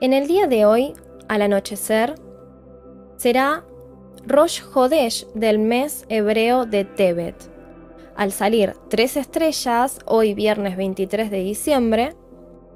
En 0.00 0.12
el 0.12 0.28
día 0.28 0.46
de 0.46 0.64
hoy, 0.64 0.94
al 1.26 1.42
anochecer, 1.42 2.14
será 3.16 3.64
Rosh 4.24 4.62
Hodesh 4.72 5.26
del 5.34 5.58
mes 5.58 6.04
hebreo 6.08 6.66
de 6.66 6.84
Tebet. 6.84 7.34
Al 8.14 8.30
salir 8.30 8.74
tres 8.90 9.16
estrellas, 9.16 9.98
hoy 10.04 10.34
viernes 10.34 10.76
23 10.76 11.32
de 11.32 11.40
diciembre, 11.40 12.14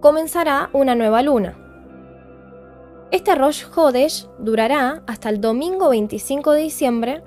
comenzará 0.00 0.68
una 0.72 0.96
nueva 0.96 1.22
luna. 1.22 1.56
Este 3.12 3.36
Rosh 3.36 3.66
Hodesh 3.72 4.26
durará 4.40 5.04
hasta 5.06 5.28
el 5.28 5.40
domingo 5.40 5.90
25 5.90 6.50
de 6.50 6.60
diciembre 6.62 7.22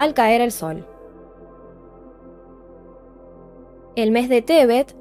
al 0.00 0.12
caer 0.12 0.40
el 0.40 0.50
sol. 0.50 0.88
El 3.94 4.10
mes 4.10 4.28
de 4.28 4.42
Tebet 4.42 4.96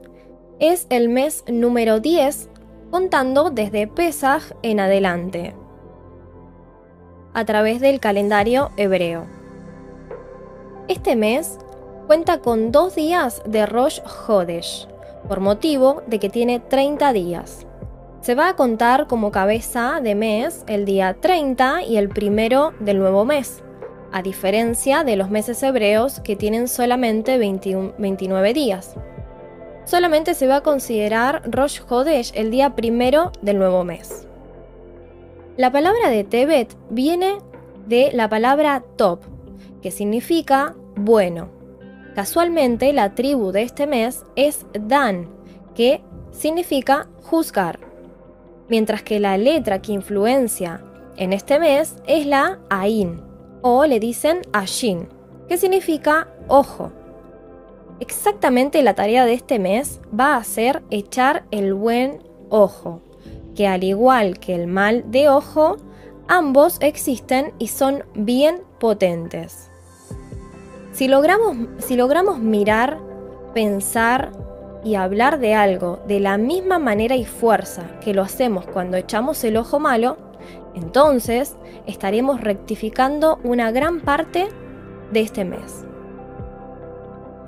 es 0.59 0.86
el 0.91 1.09
mes 1.09 1.43
número 1.48 2.00
10 2.00 2.52
contando 2.91 3.51
desde 3.51 3.87
Pesach 3.87 4.53
en 4.61 4.81
adelante, 4.81 5.55
a 7.33 7.45
través 7.45 7.79
del 7.79 8.02
calendario 8.02 8.71
hebreo. 8.75 9.25
Este 10.89 11.16
mes 11.16 11.57
cuenta 12.05 12.41
con 12.41 12.73
dos 12.73 12.93
días 12.95 13.41
de 13.45 13.66
Rosh 13.66 14.02
Hodesh, 14.27 14.89
por 15.30 15.39
motivo 15.39 16.03
de 16.07 16.19
que 16.19 16.30
tiene 16.30 16.59
30 16.59 17.13
días. 17.13 17.66
Se 18.19 18.35
va 18.35 18.49
a 18.49 18.55
contar 18.57 19.08
como 19.08 19.31
cabeza 19.31 20.02
de 20.03 20.13
mes 20.13 20.66
el 20.67 20.83
día 20.83 21.16
30 21.17 21.83
y 21.83 21.95
el 21.95 22.09
primero 22.09 22.73
del 22.81 22.99
nuevo 22.99 23.23
mes, 23.23 23.63
a 24.11 24.21
diferencia 24.21 25.05
de 25.05 25.16
los 25.16 25.30
meses 25.30 25.63
hebreos 25.63 26.19
que 26.19 26.35
tienen 26.35 26.67
solamente 26.67 27.38
29 27.38 28.53
días. 28.53 28.97
Solamente 29.91 30.36
se 30.36 30.48
va 30.48 30.55
a 30.55 30.63
considerar 30.63 31.41
Rosh 31.52 31.81
Hodesh 31.86 32.31
el 32.34 32.50
día 32.50 32.77
primero 32.77 33.34
del 33.41 33.58
nuevo 33.58 33.84
mes. 33.84 34.26
La 35.58 35.70
palabra 35.70 36.09
de 36.09 36.23
Tebet 36.23 36.78
viene 36.89 37.39
de 37.88 38.11
la 38.14 38.30
palabra 38.30 38.86
top, 38.95 39.20
que 39.81 39.92
significa 39.92 40.78
bueno. 40.95 41.50
Casualmente 42.16 42.94
la 42.94 43.16
tribu 43.16 43.52
de 43.52 43.64
este 43.64 43.86
mes 43.86 44.23
es 44.38 44.66
Dan, 44.72 45.28
que 45.75 46.02
significa 46.31 47.09
juzgar, 47.23 47.81
mientras 48.70 49.03
que 49.03 49.20
la 49.20 49.38
letra 49.38 49.81
que 49.81 49.92
influencia 49.92 50.81
en 51.17 51.33
este 51.33 51.59
mes 51.59 51.98
es 52.08 52.26
la 52.26 52.59
Ain, 52.70 53.22
o 53.61 53.86
le 53.86 54.00
dicen 54.00 54.39
Ashin, 54.53 55.09
que 55.50 55.58
significa 55.58 56.30
ojo. 56.48 56.94
Exactamente 58.02 58.81
la 58.81 58.95
tarea 58.95 59.25
de 59.25 59.33
este 59.33 59.59
mes 59.59 60.02
va 60.19 60.35
a 60.35 60.44
ser 60.44 60.81
echar 60.89 61.44
el 61.52 61.75
buen 61.75 62.17
ojo, 62.49 62.99
que 63.55 63.67
al 63.67 63.83
igual 63.83 64.39
que 64.39 64.55
el 64.55 64.66
mal 64.66 65.03
de 65.11 65.30
ojo, 65.30 65.77
ambos 66.27 66.80
existen 66.81 67.53
y 67.59 67.67
son 67.67 68.03
bien 68.16 68.63
potentes. 68.80 69.69
Si 70.93 71.08
logramos, 71.08 72.39
mirar, 72.39 72.97
pensar 73.53 74.31
y 74.83 74.95
hablar 74.95 75.39
de 75.39 75.53
algo 75.53 75.99
de 76.08 76.19
la 76.19 76.39
misma 76.39 76.80
manera 76.80 77.15
y 77.15 77.25
fuerza 77.25 77.99
que 78.03 78.15
lo 78.15 78.23
hacemos 78.23 78.65
cuando 78.65 78.97
echamos 78.97 79.43
el 79.43 79.58
ojo 79.58 79.80
malo, 79.80 80.17
entonces 80.73 81.55
estaremos 81.86 82.41
rectificando 82.41 83.39
una 83.43 83.69
gran 83.69 84.02
parte 84.02 84.47
de 85.11 85.21
este 85.21 85.45
mes. 85.45 85.86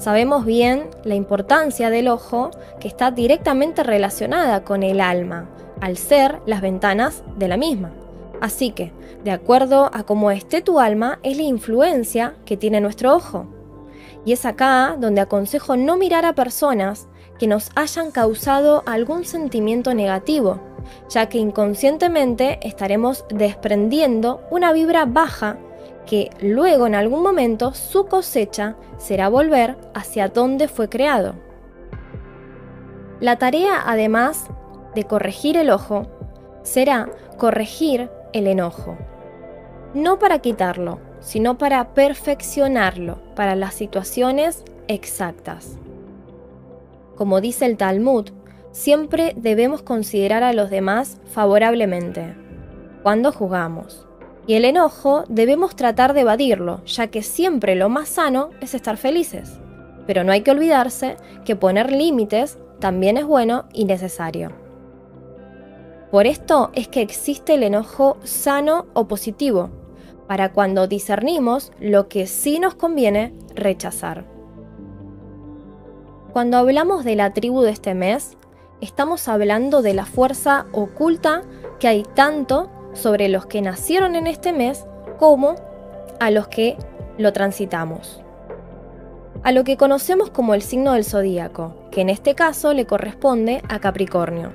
Sabemos 0.03 0.43
bien 0.43 0.89
la 1.05 1.15
importancia 1.15 1.89
del 1.89 2.09
ojo 2.09 2.51
que 2.81 2.89
está 2.89 3.09
directamente 3.09 3.83
relacionada 3.83 4.65
con 4.65 4.83
el 4.83 4.99
alma, 4.99 5.47
al 5.79 5.95
ser 5.95 6.41
las 6.45 6.59
ventanas 6.59 7.23
de 7.37 7.47
la 7.47 7.55
misma. 7.55 7.93
Así 8.41 8.71
que, 8.71 8.91
de 9.23 9.31
acuerdo 9.31 9.89
a 9.93 10.03
cómo 10.03 10.29
esté 10.29 10.61
tu 10.61 10.81
alma, 10.81 11.19
es 11.23 11.37
la 11.37 11.43
influencia 11.43 12.35
que 12.43 12.57
tiene 12.57 12.81
nuestro 12.81 13.15
ojo. 13.15 13.45
Y 14.25 14.33
es 14.33 14.45
acá 14.45 14.97
donde 14.99 15.21
aconsejo 15.21 15.77
no 15.77 15.95
mirar 15.95 16.25
a 16.25 16.35
personas 16.35 17.07
que 17.39 17.47
nos 17.47 17.69
hayan 17.75 18.11
causado 18.11 18.83
algún 18.85 19.23
sentimiento 19.23 19.93
negativo, 19.93 20.59
ya 21.07 21.29
que 21.29 21.37
inconscientemente 21.37 22.59
estaremos 22.67 23.23
desprendiendo 23.29 24.41
una 24.51 24.73
vibra 24.73 25.05
baja 25.05 25.59
que 26.05 26.29
luego 26.41 26.87
en 26.87 26.95
algún 26.95 27.23
momento 27.23 27.73
su 27.73 28.05
cosecha 28.07 28.75
será 28.97 29.29
volver 29.29 29.77
hacia 29.93 30.27
donde 30.27 30.67
fue 30.67 30.89
creado. 30.89 31.35
La 33.19 33.37
tarea, 33.37 33.81
además 33.85 34.47
de 34.95 35.05
corregir 35.05 35.57
el 35.57 35.69
ojo, 35.69 36.07
será 36.63 37.09
corregir 37.37 38.09
el 38.33 38.47
enojo. 38.47 38.97
No 39.93 40.19
para 40.19 40.39
quitarlo, 40.39 40.99
sino 41.19 41.57
para 41.57 41.93
perfeccionarlo 41.93 43.19
para 43.35 43.55
las 43.55 43.73
situaciones 43.73 44.63
exactas. 44.87 45.77
Como 47.15 47.41
dice 47.41 47.65
el 47.65 47.77
Talmud, 47.77 48.29
siempre 48.71 49.33
debemos 49.37 49.81
considerar 49.83 50.43
a 50.43 50.51
los 50.51 50.69
demás 50.69 51.17
favorablemente 51.25 52.35
cuando 53.03 53.31
jugamos. 53.31 54.07
Y 54.45 54.55
el 54.55 54.65
enojo 54.65 55.23
debemos 55.29 55.75
tratar 55.75 56.13
de 56.13 56.21
evadirlo, 56.21 56.83
ya 56.85 57.07
que 57.07 57.23
siempre 57.23 57.75
lo 57.75 57.89
más 57.89 58.09
sano 58.09 58.49
es 58.59 58.73
estar 58.73 58.97
felices. 58.97 59.59
Pero 60.05 60.23
no 60.23 60.31
hay 60.31 60.41
que 60.41 60.51
olvidarse 60.51 61.15
que 61.45 61.55
poner 61.55 61.91
límites 61.91 62.57
también 62.79 63.17
es 63.17 63.25
bueno 63.25 63.65
y 63.73 63.85
necesario. 63.85 64.51
Por 66.11 66.27
esto 66.27 66.71
es 66.73 66.87
que 66.89 67.01
existe 67.01 67.55
el 67.55 67.63
enojo 67.63 68.17
sano 68.23 68.85
o 68.93 69.07
positivo, 69.07 69.69
para 70.27 70.51
cuando 70.51 70.87
discernimos 70.87 71.71
lo 71.79 72.07
que 72.07 72.27
sí 72.27 72.59
nos 72.59 72.75
conviene 72.75 73.33
rechazar. 73.55 74.25
Cuando 76.33 76.57
hablamos 76.57 77.05
de 77.05 77.15
la 77.15 77.33
tribu 77.33 77.61
de 77.61 77.71
este 77.71 77.93
mes, 77.93 78.37
estamos 78.81 79.27
hablando 79.27 79.81
de 79.81 79.93
la 79.93 80.05
fuerza 80.05 80.65
oculta 80.71 81.43
que 81.79 81.87
hay 81.87 82.03
tanto 82.15 82.69
sobre 82.93 83.29
los 83.29 83.45
que 83.45 83.61
nacieron 83.61 84.15
en 84.15 84.27
este 84.27 84.53
mes 84.53 84.85
como 85.17 85.55
a 86.19 86.31
los 86.31 86.47
que 86.47 86.77
lo 87.17 87.33
transitamos. 87.33 88.21
A 89.43 89.51
lo 89.51 89.63
que 89.63 89.77
conocemos 89.77 90.29
como 90.29 90.53
el 90.53 90.61
signo 90.61 90.93
del 90.93 91.03
zodíaco, 91.03 91.75
que 91.91 92.01
en 92.01 92.09
este 92.09 92.33
caso 92.33 92.73
le 92.73 92.85
corresponde 92.85 93.61
a 93.67 93.79
Capricornio. 93.79 94.53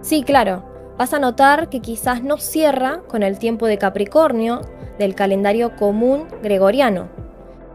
Sí, 0.00 0.22
claro, 0.22 0.64
vas 0.98 1.14
a 1.14 1.18
notar 1.18 1.68
que 1.68 1.80
quizás 1.80 2.22
no 2.22 2.38
cierra 2.38 3.02
con 3.08 3.22
el 3.22 3.38
tiempo 3.38 3.66
de 3.66 3.78
Capricornio 3.78 4.62
del 4.98 5.14
calendario 5.14 5.76
común 5.76 6.26
gregoriano, 6.42 7.08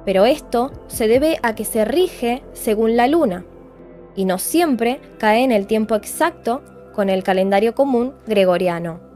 pero 0.06 0.26
esto 0.26 0.72
se 0.88 1.08
debe 1.08 1.40
a 1.44 1.56
que 1.56 1.66
se 1.66 1.86
rige 1.86 2.44
según 2.54 2.96
la 2.96 3.08
luna, 3.08 3.46
y 4.16 4.26
no 4.26 4.38
siempre 4.38 5.00
cae 5.18 5.44
en 5.44 5.52
el 5.52 5.68
tiempo 5.68 5.96
exacto 5.96 6.62
con 6.94 7.10
el 7.10 7.24
calendario 7.24 7.74
común 7.74 8.14
gregoriano. 8.28 9.09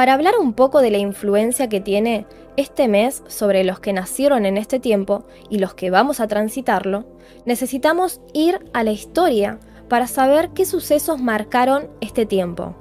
Para 0.00 0.14
hablar 0.14 0.38
un 0.40 0.54
poco 0.54 0.80
de 0.80 0.90
la 0.90 0.96
influencia 0.96 1.68
que 1.68 1.82
tiene 1.82 2.24
este 2.56 2.88
mes 2.88 3.22
sobre 3.28 3.64
los 3.64 3.80
que 3.80 3.92
nacieron 3.92 4.46
en 4.46 4.56
este 4.56 4.80
tiempo 4.80 5.24
y 5.50 5.58
los 5.58 5.74
que 5.74 5.90
vamos 5.90 6.20
a 6.20 6.26
transitarlo, 6.26 7.04
necesitamos 7.44 8.22
ir 8.32 8.64
a 8.72 8.82
la 8.82 8.92
historia 8.92 9.58
para 9.90 10.06
saber 10.06 10.52
qué 10.54 10.64
sucesos 10.64 11.20
marcaron 11.20 11.90
este 12.00 12.24
tiempo, 12.24 12.74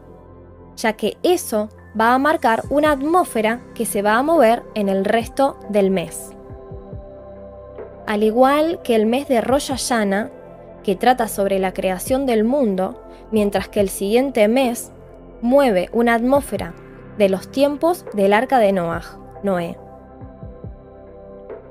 ya 0.78 0.94
que 0.94 1.18
eso 1.22 1.68
va 2.00 2.14
a 2.14 2.20
marcar 2.20 2.64
una 2.70 2.92
atmósfera 2.92 3.66
que 3.76 3.86
se 3.86 4.02
va 4.02 4.16
a 4.16 4.24
mover 4.24 4.64
en 4.74 4.88
el 4.88 5.04
resto 5.04 5.60
del 5.68 5.92
mes. 5.92 6.32
Al 8.08 8.24
igual 8.24 8.80
que 8.82 8.96
el 8.96 9.06
mes 9.08 9.28
de 9.28 9.42
Rosh 9.42 9.72
Hashanah, 9.72 10.32
que 10.84 10.96
trata 10.96 11.28
sobre 11.28 11.60
la 11.60 11.74
creación 11.74 12.26
del 12.26 12.46
mundo, 12.46 13.04
mientras 13.30 13.68
que 13.68 13.82
el 13.82 13.90
siguiente 13.90 14.48
mes 14.48 14.94
mueve 15.42 15.90
una 15.92 16.14
atmósfera 16.14 16.74
de 17.20 17.30
los 17.30 17.52
tiempos 17.52 18.06
del 18.14 18.34
arca 18.34 18.58
de 18.58 18.72
Noah, 18.72 19.04
Noé. 19.44 19.78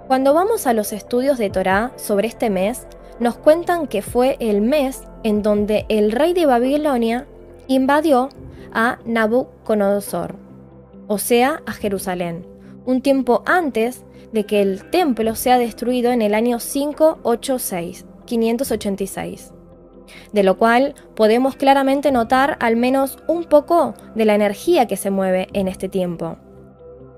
Cuando 0.06 0.34
vamos 0.34 0.66
a 0.66 0.74
los 0.74 0.92
estudios 0.92 1.38
de 1.38 1.50
Torá 1.50 1.92
sobre 1.96 2.28
este 2.28 2.50
mes, 2.50 2.86
nos 3.18 3.36
cuentan 3.36 3.88
que 3.88 4.02
fue 4.02 4.36
el 4.40 4.60
mes 4.60 5.02
en 5.24 5.42
donde 5.42 5.86
el 5.88 6.12
rey 6.12 6.34
de 6.34 6.46
Babilonia 6.46 7.26
invadió 7.66 8.28
a 8.72 8.98
Nabucodonosor, 9.06 10.36
o 11.08 11.18
sea, 11.18 11.62
a 11.66 11.72
Jerusalén, 11.72 12.46
un 12.84 13.00
tiempo 13.00 13.42
antes 13.46 14.04
de 14.32 14.44
que 14.44 14.60
el 14.60 14.88
templo 14.90 15.34
sea 15.34 15.58
destruido 15.58 16.12
en 16.12 16.20
el 16.20 16.34
año 16.34 16.58
586, 16.58 18.04
586 18.26 19.52
de 20.32 20.42
lo 20.42 20.58
cual 20.58 20.94
podemos 21.14 21.56
claramente 21.56 22.12
notar 22.12 22.56
al 22.60 22.76
menos 22.76 23.18
un 23.26 23.44
poco 23.44 23.94
de 24.14 24.24
la 24.24 24.34
energía 24.34 24.86
que 24.86 24.96
se 24.96 25.10
mueve 25.10 25.48
en 25.52 25.68
este 25.68 25.88
tiempo. 25.88 26.36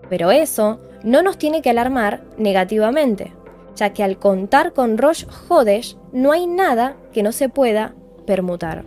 Pero 0.09 0.31
eso 0.31 0.81
no 1.05 1.23
nos 1.23 1.39
tiene 1.39 1.63
que 1.63 1.71
alarmar 1.71 2.25
negativamente, 2.37 3.33
ya 3.77 3.93
que 3.93 4.03
al 4.03 4.19
contar 4.19 4.73
con 4.73 4.99
Rosh 4.99 5.25
Hodesh 5.49 5.97
no 6.13 6.33
hay 6.33 6.47
nada 6.47 6.97
que 7.13 7.23
no 7.23 7.33
se 7.33 7.49
pueda 7.49 7.95
permutar. 8.27 8.85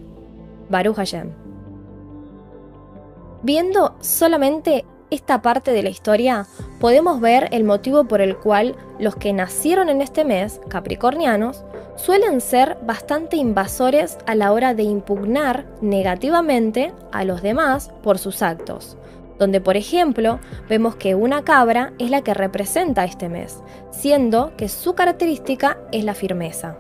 Baruch 0.70 0.96
Hashem. 0.96 1.32
Viendo 3.42 3.96
solamente 4.00 4.86
esta 5.13 5.42
parte 5.42 5.71
de 5.71 5.83
la 5.83 5.89
historia, 5.89 6.48
podemos 6.80 7.21
ver 7.21 7.48
el 7.51 7.63
motivo 7.63 8.06
por 8.06 8.21
el 8.21 8.38
cual 8.38 8.75
los 9.00 9.15
que 9.15 9.33
nacieron 9.33 9.89
en 9.89 10.01
este 10.01 10.25
mes, 10.25 10.60
capricornianos, 10.69 11.63
suelen 11.95 12.42
ser 12.42 12.77
bastante 12.83 13.38
invasores 13.38 14.18
a 14.25 14.36
la 14.36 14.51
hora 14.51 14.74
de 14.74 14.83
impugnar 14.83 15.65
negativamente 15.81 16.94
a 17.12 17.24
los 17.24 17.42
demás 17.42 17.92
por 18.01 18.18
sus 18.18 18.42
actos, 18.42 18.98
donde 19.38 19.62
por 19.62 19.77
ejemplo 19.77 20.39
vemos 20.68 20.95
que 20.95 21.16
una 21.16 21.44
cabra 21.44 21.94
es 22.00 22.09
la 22.09 22.21
que 22.21 22.33
representa 22.33 23.06
este 23.06 23.30
mes, 23.30 23.62
siendo 23.92 24.56
que 24.57 24.69
su 24.69 24.95
característica 24.95 25.77
es 25.92 26.04
la 26.04 26.16
firmeza. 26.16 26.77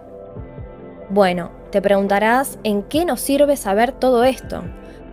Bueno, 1.09 1.51
te 1.69 1.81
preguntarás 1.81 2.57
en 2.63 2.81
qué 2.83 3.05
nos 3.05 3.21
sirve 3.21 3.55
saber 3.57 3.91
todo 3.91 4.23
esto. 4.23 4.63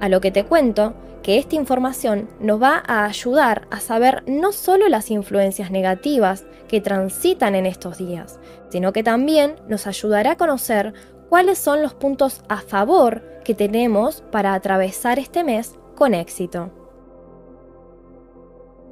A 0.00 0.08
lo 0.08 0.22
que 0.22 0.30
te 0.30 0.44
cuento 0.44 0.94
que 1.22 1.38
esta 1.38 1.54
información 1.54 2.28
nos 2.40 2.62
va 2.62 2.82
a 2.86 3.04
ayudar 3.04 3.66
a 3.70 3.80
saber 3.80 4.22
no 4.26 4.52
solo 4.52 4.88
las 4.88 5.10
influencias 5.10 5.70
negativas 5.70 6.44
que 6.68 6.80
transitan 6.80 7.54
en 7.54 7.66
estos 7.66 7.98
días, 7.98 8.38
sino 8.70 8.92
que 8.92 9.02
también 9.02 9.56
nos 9.68 9.86
ayudará 9.86 10.32
a 10.32 10.36
conocer 10.36 10.94
cuáles 11.28 11.58
son 11.58 11.82
los 11.82 11.94
puntos 11.94 12.42
a 12.48 12.58
favor 12.58 13.22
que 13.44 13.54
tenemos 13.54 14.22
para 14.30 14.54
atravesar 14.54 15.18
este 15.18 15.44
mes 15.44 15.74
con 15.96 16.14
éxito. 16.14 16.70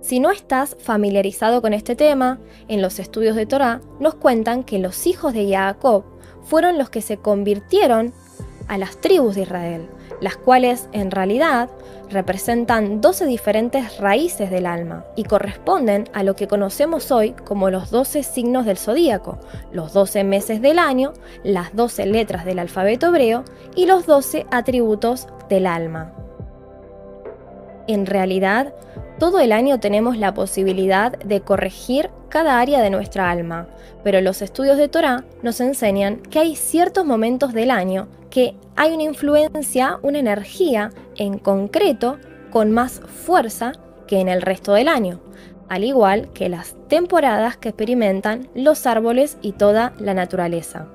Si 0.00 0.20
no 0.20 0.31
estás 0.31 0.76
familiarizado 0.81 1.60
con 1.60 1.74
este 1.74 1.96
tema, 1.96 2.38
en 2.69 2.81
los 2.81 2.98
estudios 2.98 3.34
de 3.36 3.46
Torah 3.46 3.81
nos 3.98 4.14
cuentan 4.14 4.62
que 4.62 4.78
los 4.78 5.06
hijos 5.06 5.34
de 5.34 5.50
Jacob 5.50 6.04
fueron 6.42 6.78
los 6.78 6.88
que 6.88 7.02
se 7.02 7.19
convirtieron 7.19 8.14
a 8.69 8.78
las 8.78 9.00
tribus 9.00 9.34
de 9.34 9.42
Israel, 9.42 9.88
las 10.20 10.37
cuales 10.37 10.88
en 10.93 11.11
realidad 11.11 11.69
representan 12.11 13.00
12 13.00 13.26
diferentes 13.26 13.99
raíces 13.99 14.50
del 14.50 14.67
alma 14.67 15.05
y 15.17 15.25
corresponden 15.25 16.09
a 16.12 16.23
lo 16.23 16.35
que 16.35 16.49
conocemos 16.49 17.11
hoy 17.11 17.32
como 17.32 17.70
los 17.70 17.91
12 17.91 18.23
signos 18.23 18.65
del 18.65 18.79
zodíaco, 18.79 19.38
los 19.73 19.93
12 19.93 20.25
meses 20.25 20.62
del 20.62 20.79
año, 20.79 21.12
las 21.44 21.75
12 21.75 22.06
letras 22.06 22.44
del 22.44 22.59
alfabeto 22.59 23.09
hebreo 23.09 23.44
y 23.75 23.87
los 23.87 24.06
12 24.06 24.47
atributos 24.50 25.29
del 25.49 25.67
alma. 25.67 26.12
En 27.87 28.06
realidad, 28.06 28.75
todo 29.19 29.41
el 29.41 29.53
año 29.53 29.81
tenemos 29.81 30.17
la 30.17 30.35
posibilidad 30.35 31.19
de 31.19 31.41
corregir 31.41 32.11
cada 32.29 32.61
área 32.61 32.81
de 32.81 32.91
nuestra 32.91 33.31
alma, 33.31 33.67
pero 34.05 34.20
los 34.20 34.43
estudios 34.43 34.76
de 34.76 34.88
Torah 34.88 35.25
nos 35.43 35.61
enseñan 35.61 36.19
que 36.19 36.38
hay 36.38 36.55
ciertos 36.55 37.05
momentos 37.05 37.53
del 37.53 37.70
año 37.70 38.09
que 38.30 38.54
hay 38.76 38.92
una 38.92 39.04
influencia, 39.04 39.98
una 40.02 40.19
energía 40.19 40.90
en 41.16 41.38
concreto 41.38 42.19
con 42.50 42.72
más 42.72 43.00
fuerza 43.00 43.72
que 44.06 44.20
en 44.20 44.28
el 44.28 44.42
resto 44.42 44.72
del 44.72 44.88
año, 44.88 45.20
al 45.69 45.84
igual 45.84 46.32
que 46.32 46.48
las 46.48 46.75
temporadas 46.88 47.56
que 47.56 47.70
experimentan 47.70 48.48
los 48.54 48.86
árboles 48.86 49.38
y 49.42 49.52
toda 49.52 49.92
la 49.98 50.14
naturaleza. 50.14 50.88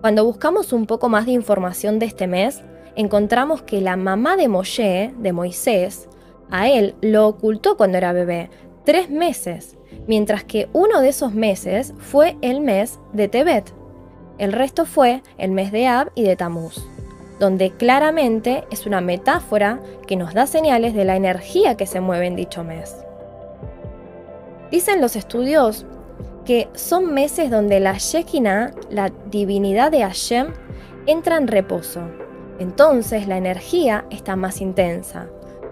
Cuando 0.00 0.24
buscamos 0.24 0.72
un 0.72 0.86
poco 0.86 1.08
más 1.08 1.26
de 1.26 1.32
información 1.32 1.98
de 1.98 2.06
este 2.06 2.26
mes, 2.26 2.62
encontramos 2.94 3.62
que 3.62 3.80
la 3.80 3.96
mamá 3.96 4.36
de 4.36 4.48
Moshe, 4.48 5.14
de 5.16 5.32
Moisés, 5.32 6.08
a 6.50 6.68
él 6.68 6.94
lo 7.00 7.26
ocultó 7.26 7.76
cuando 7.76 7.98
era 7.98 8.12
bebé, 8.12 8.50
tres 8.84 9.08
meses, 9.08 9.78
mientras 10.06 10.44
que 10.44 10.68
uno 10.72 11.00
de 11.00 11.08
esos 11.08 11.32
meses 11.32 11.94
fue 11.98 12.36
el 12.42 12.60
mes 12.60 13.00
de 13.12 13.28
Tebet. 13.28 13.72
El 14.38 14.52
resto 14.52 14.84
fue 14.84 15.22
el 15.38 15.50
mes 15.50 15.72
de 15.72 15.86
Ab 15.86 16.10
y 16.14 16.22
de 16.22 16.36
Tamuz, 16.36 16.86
donde 17.38 17.70
claramente 17.70 18.64
es 18.70 18.86
una 18.86 19.00
metáfora 19.00 19.80
que 20.06 20.16
nos 20.16 20.34
da 20.34 20.46
señales 20.46 20.94
de 20.94 21.04
la 21.04 21.16
energía 21.16 21.76
que 21.76 21.86
se 21.86 22.00
mueve 22.00 22.26
en 22.26 22.36
dicho 22.36 22.64
mes. 22.64 22.96
Dicen 24.70 25.00
los 25.00 25.16
estudios 25.16 25.86
que 26.44 26.68
son 26.74 27.14
meses 27.14 27.50
donde 27.50 27.80
la 27.80 27.94
Shekinah, 27.94 28.72
la 28.90 29.10
divinidad 29.30 29.90
de 29.90 30.02
Hashem, 30.02 30.48
entra 31.06 31.36
en 31.36 31.48
reposo 31.48 32.02
entonces 32.58 33.26
la 33.26 33.36
energía 33.36 34.04
está 34.10 34.36
más 34.36 34.60
intensa, 34.60 35.26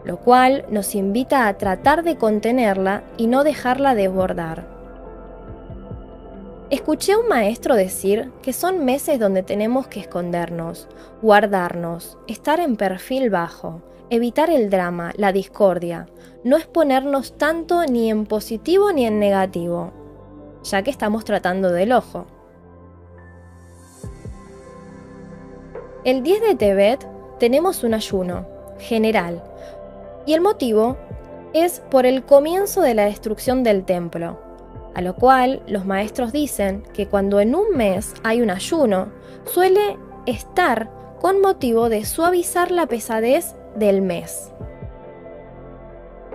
lo 0.05 0.19
cual 0.19 0.64
nos 0.69 0.94
invita 0.94 1.47
a 1.47 1.56
tratar 1.59 2.03
de 2.03 2.17
contenerla 2.17 3.05
y 3.17 3.29
no 3.29 3.44
dejarla 3.44 3.94
desbordar. 3.94 4.67
Escuché 6.72 7.12
a 7.12 7.19
un 7.19 7.28
maestro 7.28 7.74
decir 7.76 8.32
que 8.40 8.54
son 8.54 8.86
meses 8.86 9.20
donde 9.20 9.42
tenemos 9.42 9.88
que 9.88 10.00
escondernos, 10.00 10.88
guardarnos, 11.20 12.16
estar 12.28 12.60
en 12.60 12.76
perfil 12.76 13.28
bajo, 13.28 13.82
evitar 14.08 14.48
el 14.48 14.70
drama, 14.70 15.12
la 15.16 15.32
discordia, 15.32 16.06
no 16.44 16.56
exponernos 16.56 17.36
tanto 17.36 17.84
ni 17.84 18.08
en 18.08 18.24
positivo 18.24 18.90
ni 18.90 19.04
en 19.04 19.20
negativo, 19.20 19.92
ya 20.62 20.80
que 20.80 20.90
estamos 20.90 21.26
tratando 21.26 21.70
del 21.70 21.92
ojo. 21.92 22.24
El 26.04 26.22
10 26.22 26.40
de 26.40 26.54
Tebet 26.54 27.06
tenemos 27.38 27.84
un 27.84 27.92
ayuno 27.92 28.48
general 28.78 29.42
y 30.25 30.32
el 30.32 30.40
motivo 30.40 30.96
es 31.52 31.80
por 31.90 32.06
el 32.06 32.25
comienzo 32.25 32.80
de 32.80 32.94
la 32.94 33.04
destrucción 33.04 33.62
del 33.62 33.84
templo, 33.84 34.40
a 34.94 35.00
lo 35.00 35.14
cual 35.14 35.62
los 35.66 35.86
maestros 35.86 36.32
dicen 36.32 36.82
que 36.92 37.06
cuando 37.06 37.40
en 37.40 37.54
un 37.54 37.76
mes 37.76 38.14
hay 38.22 38.42
un 38.42 38.50
ayuno, 38.50 39.08
suele 39.44 39.96
estar 40.26 40.90
con 41.20 41.40
motivo 41.40 41.88
de 41.88 42.04
suavizar 42.04 42.70
la 42.70 42.86
pesadez 42.86 43.54
del 43.76 44.02
mes. 44.02 44.52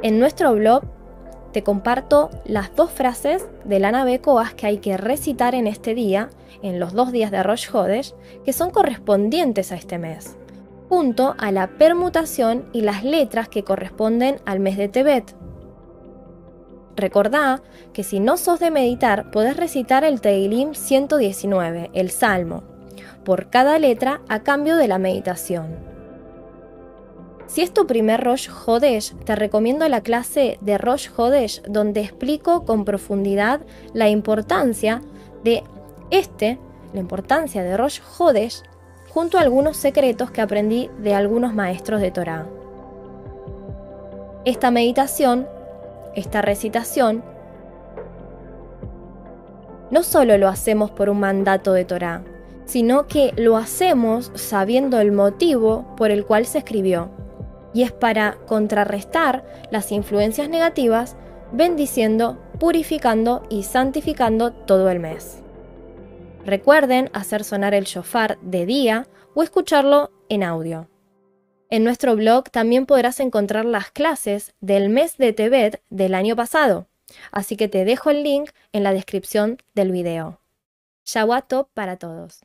En 0.02 0.20
nuestro 0.20 0.54
blog 0.54 0.84
te 1.52 1.64
comparto 1.64 2.30
las 2.46 2.76
dos 2.76 2.92
frases 2.92 3.48
de 3.66 3.80
Lana 3.80 4.04
Becoas 4.04 4.54
que 4.54 4.68
hay 4.68 4.78
que 4.78 4.98
recitar 4.98 5.56
en 5.56 5.68
este 5.68 5.96
día 5.96 6.30
en 6.62 6.80
los 6.80 6.94
dos 6.94 7.12
días 7.12 7.32
de 7.32 7.44
Rosh 7.44 7.70
Hodesh 7.72 8.14
que 8.46 8.54
son 8.54 8.70
correspondientes 8.70 9.72
a 9.72 9.76
este 9.76 9.98
mes, 9.98 10.38
junto 10.90 11.36
a 11.38 11.52
la 11.52 11.68
permutación 11.68 12.70
y 12.74 12.82
las 12.82 13.04
letras 13.04 13.50
que 13.50 13.64
corresponden 13.64 14.38
al 14.46 14.60
mes 14.60 14.78
de 14.78 14.88
Tebet. 14.88 15.36
Recordá 16.98 17.62
que 17.94 18.04
si 18.04 18.20
no 18.20 18.38
sos 18.38 18.60
de 18.60 18.72
meditar, 18.72 19.30
podés 19.30 19.56
recitar 19.56 20.04
el 20.04 20.20
Teilim 20.20 20.74
119, 20.74 21.92
el 21.94 22.10
Salmo, 22.10 22.64
por 23.24 23.52
cada 23.52 23.78
letra 23.78 24.22
a 24.28 24.42
cambio 24.42 24.76
de 24.78 24.88
la 24.88 24.98
meditación. 24.98 25.76
Si 27.46 27.62
es 27.62 27.72
tu 27.72 27.86
primer 27.86 28.24
Rosh 28.24 28.50
Hodesh, 28.50 29.16
te 29.26 29.36
recomiendo 29.36 29.88
la 29.88 30.02
clase 30.02 30.58
de 30.62 30.80
Rosh 30.80 31.10
Hodesh 31.16 31.62
donde 31.64 32.02
explico 32.02 32.66
con 32.66 32.84
profundidad 32.84 33.62
la 33.94 34.10
importancia 34.10 35.04
de 35.44 35.64
este, 36.10 36.58
la 36.94 37.00
importancia 37.00 37.62
de 37.62 37.78
Rosh 37.78 38.00
Hodesh, 38.18 38.64
junto 39.14 39.38
a 39.38 39.42
algunos 39.42 39.78
secretos 39.78 40.32
que 40.32 40.42
aprendí 40.42 40.90
de 40.98 41.14
algunos 41.14 41.54
maestros 41.54 42.02
de 42.02 42.10
Torah. 42.10 42.48
Esta 44.46 44.72
meditación, 44.72 45.48
esta 46.18 46.42
recitación, 46.42 47.24
no 49.92 50.04
solo 50.04 50.38
lo 50.38 50.50
hacemos 50.50 50.92
por 50.92 51.10
un 51.10 51.20
mandato 51.20 51.72
de 51.72 51.86
Torah, 51.86 52.24
sino 52.66 53.08
que 53.08 53.32
lo 53.38 53.56
hacemos 53.56 54.32
sabiendo 54.36 55.00
el 55.00 55.14
motivo 55.14 55.96
por 55.96 56.12
el 56.12 56.26
cual 56.26 56.46
se 56.46 56.58
escribió, 56.58 57.10
y 57.74 57.84
es 57.84 57.92
para 57.92 58.38
contrarrestar 58.48 59.46
las 59.72 59.92
influencias 59.92 60.50
negativas, 60.50 61.16
bendiciendo, 61.54 62.38
purificando 62.60 63.44
y 63.50 63.64
santificando 63.64 64.52
todo 64.52 64.90
el 64.90 65.00
mes. 65.00 65.42
Recuerden 66.46 67.10
hacer 67.14 67.44
sonar 67.44 67.74
el 67.74 67.86
shofar 67.86 68.38
de 68.42 68.66
día 68.66 69.08
o 69.36 69.44
escucharlo 69.44 70.12
en 70.30 70.44
audio. 70.44 70.88
En 71.70 71.84
nuestro 71.84 72.16
blog 72.16 72.50
también 72.50 72.86
podrás 72.86 73.20
encontrar 73.20 73.66
las 73.66 73.92
clases 73.92 74.54
del 74.62 74.90
mes 74.90 75.18
de 75.18 75.34
Tebet 75.34 75.82
del 75.90 76.16
año 76.16 76.36
pasado, 76.36 76.88
así 77.32 77.58
que 77.58 77.68
te 77.68 77.84
dejo 77.84 78.10
el 78.10 78.24
link 78.24 78.52
en 78.72 78.84
la 78.84 78.94
descripción 78.94 79.58
del 79.76 79.92
video. 79.92 80.40
Shawato 81.06 81.70
para 81.74 81.98
todos. 81.98 82.42